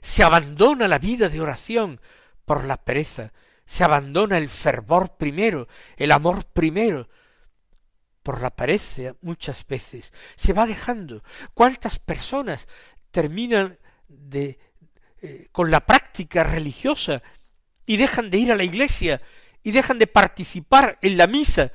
Se 0.00 0.22
abandona 0.22 0.86
la 0.86 0.98
vida 0.98 1.28
de 1.28 1.40
oración 1.40 2.00
por 2.44 2.64
la 2.64 2.76
pereza, 2.76 3.32
se 3.66 3.84
abandona 3.84 4.38
el 4.38 4.48
fervor 4.48 5.16
primero, 5.16 5.66
el 5.96 6.12
amor 6.12 6.44
primero, 6.44 7.08
por 8.22 8.42
la 8.42 8.50
pereza 8.50 9.14
muchas 9.22 9.66
veces. 9.66 10.12
Se 10.36 10.52
va 10.52 10.66
dejando. 10.66 11.22
¿Cuántas 11.54 11.98
personas 11.98 12.68
terminan 13.10 13.78
de 14.08 14.58
eh, 15.22 15.48
con 15.52 15.70
la 15.70 15.80
práctica 15.80 16.44
religiosa 16.44 17.22
y 17.86 17.96
dejan 17.96 18.30
de 18.30 18.38
ir 18.38 18.52
a 18.52 18.56
la 18.56 18.64
iglesia 18.64 19.20
y 19.62 19.70
dejan 19.70 19.98
de 19.98 20.06
participar 20.06 20.98
en 21.02 21.16
la 21.16 21.26
misa 21.26 21.72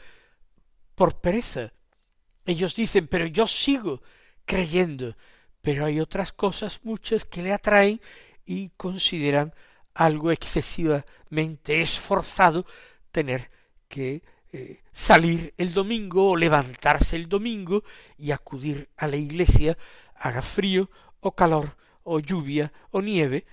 por 0.96 1.20
pereza. 1.22 1.74
Ellos 2.46 2.76
dicen, 2.76 3.08
pero 3.08 3.26
yo 3.26 3.48
sigo 3.48 4.02
creyendo, 4.46 5.16
pero 5.62 5.86
hay 5.86 6.00
otras 6.00 6.32
cosas 6.32 6.80
muchas 6.84 7.26
que 7.26 7.44
le 7.44 7.54
atraen 7.54 8.02
y 8.46 8.70
consideran 8.70 9.54
algo 9.94 10.32
excesivamente 10.32 11.82
esforzado 11.82 12.66
tener 13.12 13.50
que 13.88 14.24
eh, 14.52 14.84
salir 14.92 15.54
el 15.58 15.74
domingo 15.74 16.30
o 16.30 16.36
levantarse 16.36 17.16
el 17.16 17.28
domingo 17.28 17.84
y 18.18 18.32
acudir 18.32 18.90
a 18.98 19.08
la 19.08 19.16
iglesia, 19.16 19.78
haga 20.16 20.42
frío 20.42 20.90
o 21.20 21.34
calor 21.34 21.76
o 22.04 22.20
lluvia 22.20 22.72
o 22.92 23.02
nieve, 23.02 23.46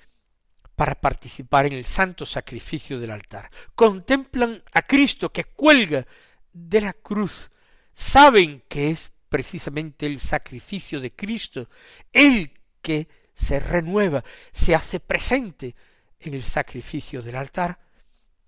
para 0.77 1.01
participar 1.01 1.67
en 1.67 1.75
el 1.75 1.85
santo 1.85 2.27
sacrificio 2.27 2.99
del 2.99 3.11
altar. 3.11 3.51
Contemplan 3.75 4.63
a 4.73 4.83
Cristo 4.83 5.33
que 5.33 5.45
cuelga 5.45 6.07
de 6.52 6.80
la 6.80 6.92
cruz, 6.92 7.50
saben 7.94 8.62
que 8.68 8.90
es 8.90 9.12
precisamente 9.28 10.06
el 10.06 10.21
sacrificio 10.21 11.00
de 11.00 11.12
Cristo, 11.12 11.68
el 12.12 12.52
que 12.80 13.09
se 13.35 13.61
renueva, 13.61 14.23
se 14.52 14.75
hace 14.75 15.00
presente 15.00 15.75
en 16.21 16.35
el 16.35 16.42
sacrificio 16.42 17.23
del 17.23 17.37
altar, 17.37 17.80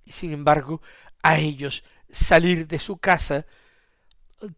y 0.04 0.12
sin 0.12 0.32
embargo 0.32 0.82
a 1.22 1.38
ellos 1.38 1.84
salir 2.08 2.66
de 2.66 2.78
su 2.78 2.98
casa, 2.98 3.46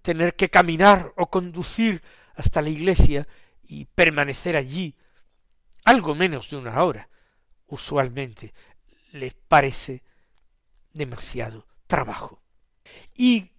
tener 0.02 0.34
que 0.34 0.50
caminar 0.50 1.12
o 1.16 1.30
conducir 1.30 2.02
hasta 2.34 2.60
la 2.60 2.70
iglesia 2.70 3.26
y 3.62 3.84
permanecer 3.84 4.56
allí 4.56 4.96
algo 5.84 6.14
menos 6.14 6.50
de 6.50 6.56
una 6.56 6.82
hora, 6.82 7.08
usualmente 7.66 8.52
les 9.12 9.34
parece 9.34 10.02
demasiado 10.92 11.66
trabajo. 11.86 12.35
Y 13.14 13.52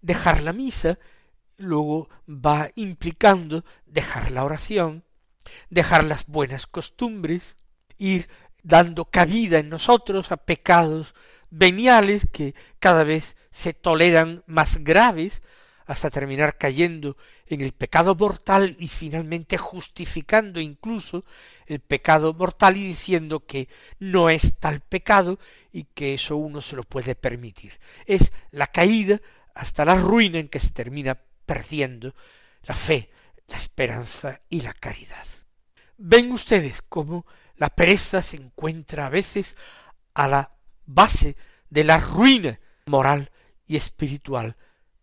dejar 0.00 0.42
la 0.42 0.52
misa 0.52 0.98
luego 1.56 2.08
va 2.28 2.70
implicando 2.74 3.64
dejar 3.86 4.30
la 4.30 4.44
oración, 4.44 5.04
dejar 5.70 6.04
las 6.04 6.26
buenas 6.26 6.66
costumbres, 6.66 7.56
ir 7.98 8.28
dando 8.62 9.06
cabida 9.06 9.58
en 9.58 9.68
nosotros 9.68 10.32
a 10.32 10.36
pecados 10.36 11.14
veniales 11.50 12.26
que 12.30 12.54
cada 12.78 13.04
vez 13.04 13.36
se 13.50 13.72
toleran 13.72 14.42
más 14.46 14.78
graves 14.78 15.42
hasta 15.86 16.10
terminar 16.10 16.58
cayendo 16.58 17.16
en 17.48 17.60
el 17.60 17.72
pecado 17.72 18.14
mortal 18.14 18.76
y 18.78 18.88
finalmente 18.88 19.56
justificando 19.56 20.60
incluso 20.60 21.24
el 21.66 21.80
pecado 21.80 22.34
mortal 22.34 22.76
y 22.76 22.86
diciendo 22.86 23.46
que 23.46 23.68
no 23.98 24.30
es 24.30 24.58
tal 24.58 24.80
pecado 24.80 25.38
y 25.72 25.84
que 25.84 26.14
eso 26.14 26.36
uno 26.36 26.60
se 26.60 26.76
lo 26.76 26.82
puede 26.82 27.14
permitir. 27.14 27.78
Es 28.06 28.32
la 28.50 28.66
caída 28.66 29.20
hasta 29.54 29.84
la 29.84 29.96
ruina 29.96 30.38
en 30.38 30.48
que 30.48 30.60
se 30.60 30.70
termina 30.70 31.18
perdiendo 31.46 32.14
la 32.64 32.74
fe, 32.74 33.10
la 33.48 33.56
esperanza 33.56 34.40
y 34.48 34.60
la 34.60 34.72
caridad. 34.74 35.26
Ven 35.98 36.32
ustedes 36.32 36.82
cómo 36.82 37.26
la 37.56 37.70
pereza 37.70 38.22
se 38.22 38.36
encuentra 38.36 39.06
a 39.06 39.10
veces 39.10 39.56
a 40.14 40.28
la 40.28 40.52
base 40.84 41.36
de 41.70 41.84
la 41.84 41.98
ruina 41.98 42.60
moral 42.86 43.30
y 43.66 43.76
espiritual 43.76 44.56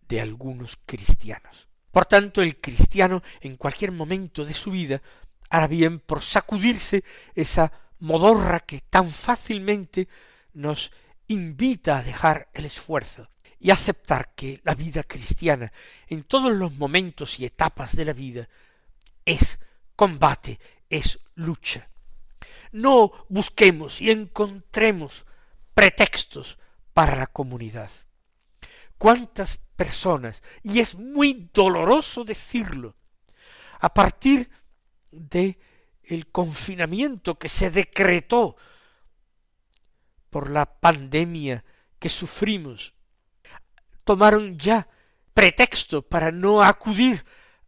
de 0.08 0.22
algunos 0.22 0.78
cristianos. 0.86 1.68
Por 1.94 2.08
tanto, 2.08 2.42
el 2.42 2.60
cristiano 2.60 3.22
en 3.40 3.56
cualquier 3.56 3.92
momento 3.92 4.44
de 4.44 4.56
su 4.56 4.72
vida 4.72 5.00
hará 5.48 5.68
bien 5.68 6.00
por 6.00 6.24
sacudirse 6.24 7.04
esa 7.36 7.72
modorra 8.00 8.62
que 8.62 8.82
tan 8.82 9.12
fácilmente 9.12 10.08
nos 10.54 10.92
invita 11.28 12.00
a 12.00 12.04
dejar 12.04 12.50
el 12.56 12.66
esfuerzo 12.66 13.30
y 13.60 13.70
aceptar 13.70 14.34
que 14.34 14.60
la 14.64 14.74
vida 14.74 15.04
cristiana 15.04 15.72
en 16.08 16.24
todos 16.24 16.52
los 16.52 16.74
momentos 16.78 17.40
y 17.40 17.46
etapas 17.46 17.96
de 17.96 18.06
la 18.06 18.14
vida 18.14 18.50
es 19.24 19.60
combate, 19.96 20.60
es 20.90 21.20
lucha. 21.36 21.90
No 22.72 23.12
busquemos 23.30 24.02
y 24.02 24.10
encontremos 24.10 25.28
pretextos 25.76 26.58
para 26.96 27.16
la 27.16 27.28
comunidad 27.28 27.92
cuántas 29.04 29.58
personas, 29.58 30.42
y 30.62 30.80
es 30.80 30.96
muy 30.96 31.50
doloroso 31.54 32.24
decirlo, 32.24 32.96
a 33.82 33.94
partir 33.94 34.50
de 35.12 35.60
el 36.04 36.32
confinamiento 36.32 37.38
que 37.38 37.50
se 37.50 37.70
decretó 37.70 38.56
por 40.30 40.50
la 40.50 40.80
pandemia 40.80 41.66
que 42.00 42.08
sufrimos, 42.08 42.94
tomaron 44.06 44.58
ya 44.58 44.88
pretexto 45.34 46.04
para 46.04 46.32
no 46.32 46.64
acudir 46.64 47.26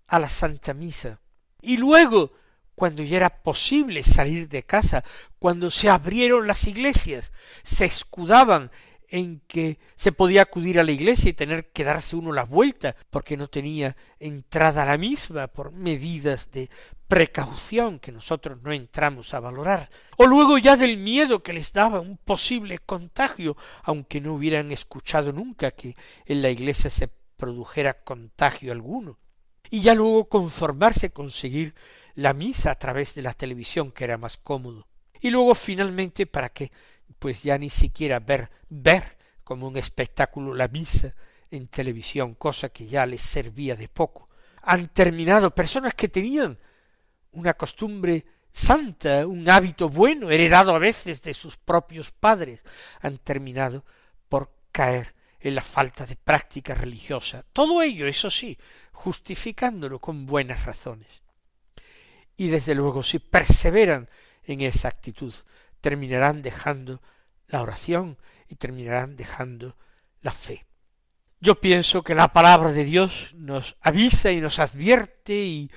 a 0.08 0.19
la 0.19 0.30
Santa 0.30 0.74
Misa. 0.74 1.19
Y 1.62 1.76
luego, 1.76 2.32
cuando 2.76 3.04
ya 3.04 3.17
era 3.17 3.43
posible 3.43 4.04
salir 4.04 4.48
de 4.48 4.63
casa, 4.63 5.04
cuando 5.38 5.69
se 5.69 5.89
abrieron 5.89 6.48
las 6.48 6.65
iglesias, 6.65 7.34
se 7.62 7.84
escudaban 7.84 8.71
en 9.10 9.41
que 9.48 9.80
se 9.96 10.12
podía 10.12 10.44
acudir 10.44 10.80
a 10.80 10.84
la 10.84 10.91
iglesia 10.91 11.30
y 11.30 11.34
tener 11.34 11.72
que 11.72 11.84
darse 11.84 12.15
uno 12.15 12.32
la 12.32 12.44
vuelta 12.44 12.96
porque 13.10 13.38
no 13.38 13.48
tenía 13.48 13.96
entrada 14.20 14.84
a 14.84 14.86
la 14.86 14.98
misma 14.98 15.48
por 15.48 15.72
medidas 15.72 16.52
de 16.52 16.70
precaución 17.08 18.00
que 18.00 18.12
nosotros 18.12 18.62
no 18.63 18.72
entramos 18.72 19.34
a 19.34 19.39
valorar, 19.39 19.89
o 20.18 20.26
luego 20.26 20.58
ya 20.58 20.76
del 20.76 20.98
miedo 20.98 21.44
que 21.44 21.54
les 21.54 21.72
daba 21.72 22.00
un 22.00 22.18
posible 22.18 22.80
contagio, 22.80 23.56
aunque 23.84 24.22
no 24.22 24.34
hubieran 24.34 24.72
escuchado 24.72 25.32
nunca 25.32 25.72
que 25.72 25.96
en 26.26 26.41
la 26.41 26.50
iglesia 26.50 26.89
se 26.89 27.10
produjera 27.38 27.94
contagio 27.94 28.72
alguno, 28.72 29.20
y 29.70 29.82
ya 29.82 29.94
luego 29.94 30.30
conformarse 30.30 31.12
con 31.12 31.32
seguir 31.32 31.76
la 32.15 32.34
misa 32.34 32.72
a 32.72 32.80
través 32.80 33.13
de 33.13 33.22
la 33.22 33.34
televisión 33.34 33.91
que 33.91 34.06
era 34.06 34.18
más 34.18 34.38
cómodo, 34.38 34.88
y 35.22 35.30
luego 35.30 35.54
finalmente 35.54 36.26
para 36.26 36.50
que 36.50 36.72
pues 37.20 37.44
ya 37.44 37.58
ni 37.58 37.70
siquiera 37.70 38.20
ver, 38.20 38.50
ver 38.70 39.18
como 39.44 39.68
un 39.68 39.78
espectáculo 39.78 40.54
la 40.54 40.68
misa 40.68 41.13
en 41.52 41.68
televisión, 41.68 42.36
cosa 42.36 42.70
que 42.70 42.86
ya 42.88 43.06
les 43.06 43.22
servía 43.22 43.76
de 43.76 43.88
poco. 43.88 44.30
Han 44.63 44.88
terminado 44.89 45.54
personas 45.54 45.94
que 45.94 46.08
tenían 46.08 46.58
una 47.32 47.54
costumbre 47.54 48.26
santa, 48.52 49.28
un 49.28 49.50
hábito 49.50 49.89
bueno, 49.89 50.32
heredado 50.32 50.76
a 50.76 50.80
veces 50.80 51.22
de 51.22 51.34
sus 51.34 51.58
propios 51.58 52.12
padres, 52.12 52.63
han 53.02 53.18
terminado 53.18 53.84
por 54.30 54.52
caer 54.72 55.13
en 55.39 55.56
la 55.56 55.62
falta 55.62 56.06
de 56.06 56.15
práctica 56.15 56.74
religiosa. 56.74 57.46
Todo 57.54 57.82
ello, 57.82 58.08
eso 58.08 58.30
sí, 58.30 58.58
justificándolo 58.91 60.00
con 60.00 60.26
buenas 60.26 60.65
razones. 60.65 61.22
Y 62.38 62.48
desde 62.48 62.74
luego, 62.74 63.04
si 63.04 63.20
perseveran 63.20 64.10
en 64.44 64.62
esa 64.62 64.88
actitud, 64.88 65.34
terminarán 65.86 66.41
dejando 66.41 67.00
la 67.45 67.62
oración 67.62 68.17
y 68.50 68.56
terminarán 68.56 69.15
dejando 69.15 69.78
la 70.21 70.32
fe. 70.32 70.65
Yo 71.39 71.62
pienso 71.62 72.02
que 72.02 72.15
la 72.15 72.34
palabra 72.34 72.71
de 72.71 72.86
Dios 72.86 73.36
nos 73.36 73.78
avisa 73.82 74.32
y 74.32 74.41
nos 74.41 74.58
advierte 74.58 75.36
y 75.36 75.69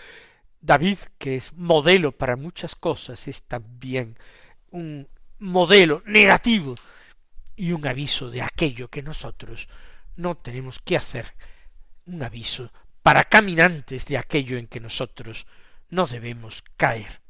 David, 0.63 0.97
que 1.19 1.37
es 1.37 1.53
modelo 1.53 2.13
para 2.13 2.37
muchas 2.37 2.75
cosas, 2.75 3.29
es 3.29 3.43
también 3.43 4.17
un 4.71 5.07
modelo 5.41 6.03
negativo 6.07 6.75
y 7.55 7.73
un 7.73 7.87
aviso 7.87 8.31
de 8.31 8.41
aquello 8.41 8.89
que 8.89 9.03
nosotros 9.03 9.69
no 10.17 10.39
tenemos 10.39 10.81
que 10.81 10.97
hacer, 10.97 11.35
un 12.07 12.23
aviso 12.23 12.73
para 13.03 13.25
caminantes 13.25 14.07
de 14.07 14.17
aquello 14.17 14.57
en 14.57 14.69
que 14.69 14.81
nosotros 14.81 15.47
no 15.91 16.07
debemos 16.07 16.65
caer. 16.79 17.21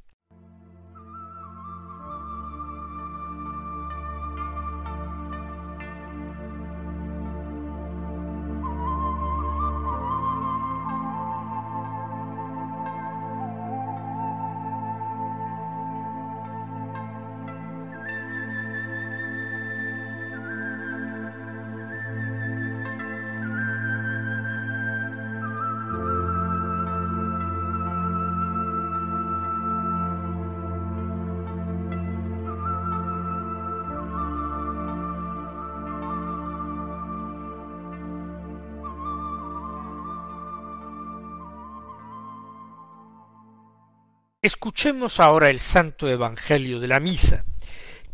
Escuchemos 44.48 45.20
ahora 45.20 45.50
el 45.50 45.60
Santo 45.60 46.08
Evangelio 46.08 46.80
de 46.80 46.88
la 46.88 47.00
Misa, 47.00 47.44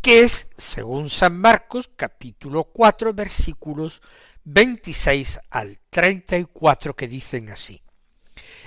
que 0.01 0.23
es, 0.23 0.49
según 0.57 1.09
San 1.09 1.39
Marcos, 1.39 1.89
capítulo 1.95 2.65
cuatro, 2.65 3.13
versículos 3.13 4.01
26 4.43 5.39
al 5.49 5.79
34, 5.89 6.93
que 6.93 7.07
dicen 7.07 7.51
así. 7.51 7.81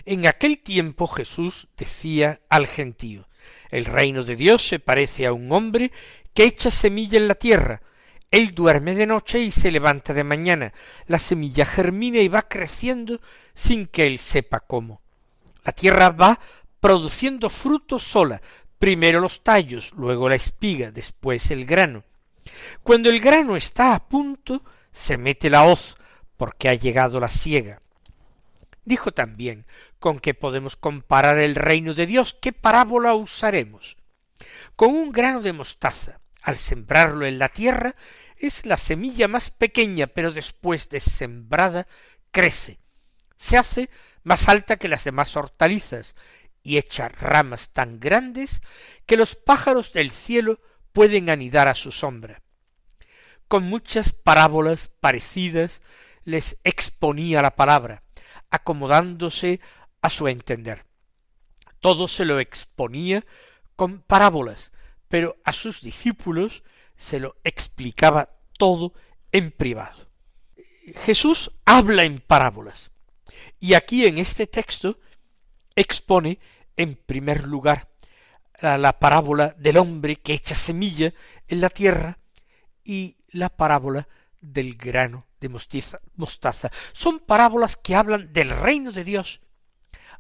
En 0.07 0.27
aquel 0.27 0.61
tiempo 0.61 1.07
Jesús 1.07 1.69
decía 1.77 2.41
al 2.49 2.67
gentío, 2.67 3.29
el 3.69 3.85
reino 3.85 4.25
de 4.25 4.37
Dios 4.37 4.67
se 4.67 4.79
parece 4.79 5.27
a 5.27 5.35
un 5.35 5.53
hombre 5.53 5.93
que 6.33 6.45
echa 6.45 6.71
semilla 6.71 7.19
en 7.19 7.29
la 7.29 7.35
tierra, 7.35 7.83
él 8.31 8.55
duerme 8.55 8.95
de 8.95 9.05
noche 9.05 9.41
y 9.41 9.51
se 9.51 9.71
levanta 9.71 10.15
de 10.15 10.25
mañana. 10.25 10.73
La 11.05 11.19
semilla 11.19 11.67
germina 11.67 12.21
y 12.21 12.29
va 12.29 12.49
creciendo 12.49 13.21
sin 13.53 13.87
que 13.87 14.07
él 14.07 14.19
sepa 14.19 14.61
cómo. 14.61 15.03
La 15.69 15.73
tierra 15.73 16.09
va 16.09 16.41
produciendo 16.81 17.51
fruto 17.51 17.99
sola, 17.99 18.41
primero 18.79 19.21
los 19.21 19.43
tallos, 19.43 19.93
luego 19.97 20.29
la 20.29 20.37
espiga, 20.37 20.91
después 20.91 21.51
el 21.51 21.67
grano. 21.67 22.05
Cuando 22.83 23.11
el 23.11 23.21
grano 23.21 23.57
está 23.57 23.95
a 23.95 24.09
punto, 24.09 24.63
se 24.93 25.17
mete 25.17 25.51
la 25.51 25.65
hoz, 25.65 25.97
porque 26.37 26.69
ha 26.69 26.75
llegado 26.75 27.21
la 27.21 27.29
siega. 27.29 27.83
Dijo 28.85 29.13
también 29.13 29.67
con 29.99 30.19
que 30.21 30.35
podemos 30.35 30.77
comparar 30.77 31.39
el 31.39 31.55
reino 31.57 31.93
de 31.95 32.07
Dios, 32.07 32.37
¿qué 32.41 32.53
parábola 32.53 33.15
usaremos? 33.15 33.97
Con 34.77 34.95
un 34.95 35.13
grano 35.13 35.43
de 35.43 35.53
mostaza, 35.53 36.21
al 36.43 36.57
sembrarlo 36.57 37.27
en 37.27 37.39
la 37.39 37.49
tierra, 37.49 37.97
es 38.37 38.65
la 38.65 38.77
semilla 38.77 39.27
más 39.27 39.51
pequeña, 39.51 40.07
pero 40.07 40.33
después 40.33 40.89
de 40.89 41.01
sembrada 41.01 41.87
crece, 42.31 42.79
se 43.37 43.57
hace 43.57 43.91
más 44.23 44.49
alta 44.49 44.77
que 44.77 44.89
las 44.89 45.05
demás 45.05 45.37
hortalizas 45.37 46.15
y 46.69 46.77
echa 46.77 47.09
ramas 47.09 47.71
tan 47.71 47.99
grandes 47.99 48.61
que 49.07 49.17
los 49.17 49.37
pájaros 49.37 49.95
del 49.95 50.11
cielo 50.11 50.61
pueden 50.93 51.31
anidar 51.31 51.67
a 51.67 51.75
su 51.75 51.93
sombra. 51.93 52.43
Con 53.49 53.65
muchas 53.65 54.13
parábolas 54.13 54.89
parecidas 55.01 55.81
les 56.25 56.61
exponía 56.65 57.41
la 57.41 57.57
palabra, 57.57 58.03
acomodándose 58.51 59.61
a 60.03 60.11
su 60.11 60.29
entender. 60.29 60.85
Todo 61.81 62.07
se 62.07 62.27
lo 62.27 62.39
exponía 62.39 63.25
con 63.75 64.03
parábolas, 64.03 64.71
pero 65.09 65.39
a 65.45 65.55
sus 65.55 65.81
discípulos 65.81 66.65
se 66.99 67.19
lo 67.19 67.37
explicaba 67.45 68.37
todo 68.59 68.93
en 69.33 69.53
privado. 69.53 70.11
Jesús 71.07 71.51
habla 71.65 72.05
en 72.05 72.19
parábolas 72.21 72.91
y 73.59 73.73
aquí 73.73 74.05
en 74.05 74.19
este 74.19 74.47
texto 74.47 74.99
expone 75.79 76.41
en 76.79 76.95
primer 76.95 77.47
lugar 77.47 77.89
la, 78.61 78.99
parábola 78.99 79.55
del 79.59 79.77
hombre 79.77 80.17
que 80.17 80.33
echa 80.33 80.55
semilla 80.55 81.13
en 81.47 81.61
la 81.61 81.69
tierra 81.69 82.19
y 82.83 83.17
la 83.31 83.51
parábola 83.51 84.09
del 84.41 84.77
grano 84.77 85.27
de 85.41 85.49
mostaza. 85.49 86.71
Son 86.93 87.19
parábolas 87.19 87.77
que 87.77 87.95
hablan 87.95 88.33
del 88.33 88.51
reino 88.51 88.93
de 88.93 89.05
Dios, 89.05 89.41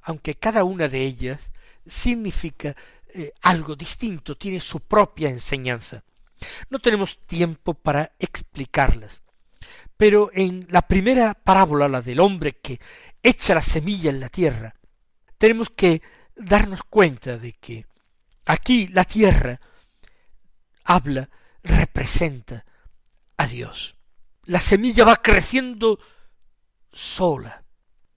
aunque 0.03 0.35
cada 0.35 0.64
una 0.64 0.88
de 0.88 1.03
ellas 1.03 1.53
significa 1.87 2.77
eh, 3.14 3.33
algo 3.40 3.75
distinto, 3.75 4.37
tiene 4.37 4.61
su 4.61 4.81
propia 4.81 5.29
enseñanza. 5.31 6.05
No 6.71 6.81
tenemos 6.81 7.25
tiempo 7.27 7.75
para 7.75 8.12
explicarlas. 8.18 9.23
Pero 9.97 10.31
en 10.33 10.66
la 10.71 10.83
primera 10.83 11.35
parábola, 11.35 11.88
la 11.88 12.03
del 12.03 12.21
hombre 12.21 12.53
que 12.53 12.81
echa 13.23 13.55
la 13.55 13.61
semilla 13.61 14.11
en 14.11 14.21
la 14.21 14.29
tierra, 14.29 14.75
tenemos 15.38 15.71
que 15.71 16.03
darnos 16.38 16.83
cuenta 16.85 17.37
de 17.37 17.53
que 17.53 17.87
aquí 18.46 18.88
la 18.88 19.05
tierra 19.05 19.61
habla, 20.85 21.29
representa 21.62 22.64
a 23.37 23.46
Dios. 23.46 23.96
La 24.44 24.61
semilla 24.61 25.05
va 25.05 25.16
creciendo 25.16 25.98
sola, 26.90 27.62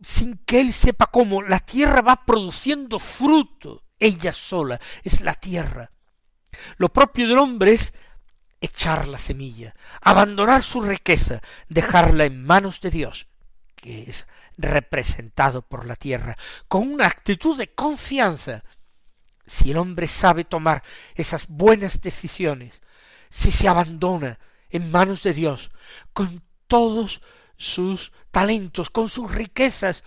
sin 0.02 0.38
que 0.46 0.62
él 0.62 0.72
sepa 0.72 1.08
cómo. 1.08 1.42
La 1.42 1.60
tierra 1.60 2.02
va 2.02 2.26
produciendo 2.26 3.00
fruto, 3.00 3.84
ella 4.00 4.32
sola, 4.32 4.80
es 5.04 5.22
la 5.22 5.34
tierra. 5.34 5.92
Lo 6.78 6.90
propio 6.90 7.28
del 7.28 7.38
hombre 7.38 7.74
es 7.74 7.94
echar 8.62 9.08
la 9.08 9.18
semilla, 9.18 9.76
abandonar 10.02 10.64
su 10.64 10.82
riqueza, 10.82 11.42
dejarla 11.68 12.26
en 12.26 12.44
manos 12.44 12.80
de 12.80 12.92
Dios, 12.92 13.28
que 13.76 14.04
es 14.04 14.28
representado 14.62 15.62
por 15.62 15.86
la 15.86 15.96
tierra, 15.96 16.38
con 16.68 16.92
una 16.92 17.08
actitud 17.08 17.58
de 17.58 17.74
confianza. 17.74 18.64
Si 19.46 19.72
el 19.72 19.78
hombre 19.78 20.08
sabe 20.08 20.44
tomar 20.44 20.84
esas 21.16 21.48
buenas 21.48 22.02
decisiones, 22.02 22.82
si 23.30 23.52
se 23.52 23.68
abandona 23.68 24.40
en 24.70 24.92
manos 24.92 25.24
de 25.24 25.34
Dios, 25.34 25.72
con 26.14 26.44
todos 26.68 27.22
sus 27.58 28.12
talentos, 28.32 28.90
con 28.90 29.10
sus 29.10 29.30
riquezas, 29.32 30.04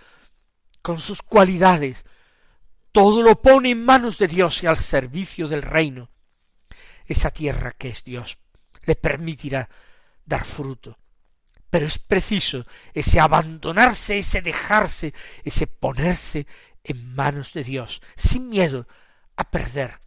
con 0.81 0.99
sus 0.99 1.21
cualidades, 1.21 2.05
todo 2.91 3.21
lo 3.21 3.41
pone 3.41 3.71
en 3.71 3.83
manos 3.83 4.17
de 4.17 4.27
Dios 4.27 4.63
y 4.63 4.67
al 4.67 4.77
servicio 4.77 5.47
del 5.47 5.61
reino. 5.61 6.09
Esa 7.05 7.29
tierra 7.29 7.73
que 7.73 7.89
es 7.89 8.03
Dios 8.03 8.37
le 8.85 8.95
permitirá 8.95 9.69
dar 10.25 10.43
fruto. 10.43 10.97
Pero 11.75 11.87
es 11.87 11.99
preciso 11.99 12.65
ese 12.93 13.19
abandonarse, 13.19 14.17
ese 14.17 14.41
dejarse, 14.41 15.13
ese 15.43 15.67
ponerse 15.67 16.47
en 16.85 17.13
manos 17.13 17.51
de 17.51 17.65
Dios, 17.65 18.01
sin 18.15 18.47
miedo 18.47 18.87
a 19.35 19.51
perder, 19.51 19.99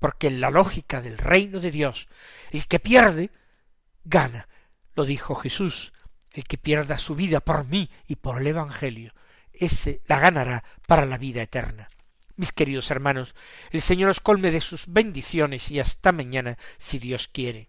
porque 0.00 0.26
en 0.26 0.40
la 0.40 0.50
lógica 0.50 1.00
del 1.00 1.16
reino 1.16 1.60
de 1.60 1.70
Dios, 1.70 2.08
el 2.50 2.66
que 2.66 2.80
pierde, 2.80 3.30
gana. 4.02 4.48
Lo 4.96 5.04
dijo 5.04 5.36
Jesús, 5.36 5.92
el 6.32 6.42
que 6.42 6.58
pierda 6.58 6.98
su 6.98 7.14
vida 7.14 7.38
por 7.38 7.64
mí 7.64 7.88
y 8.08 8.16
por 8.16 8.40
el 8.40 8.48
Evangelio, 8.48 9.14
ese 9.52 10.02
la 10.06 10.18
ganará 10.18 10.64
para 10.88 11.06
la 11.06 11.16
vida 11.16 11.42
eterna. 11.42 11.90
Mis 12.34 12.50
queridos 12.50 12.90
hermanos, 12.90 13.36
el 13.70 13.82
Señor 13.82 14.10
os 14.10 14.18
colme 14.18 14.50
de 14.50 14.60
sus 14.60 14.88
bendiciones 14.88 15.70
y 15.70 15.78
hasta 15.78 16.10
mañana, 16.10 16.58
si 16.76 16.98
Dios 16.98 17.28
quiere. 17.28 17.68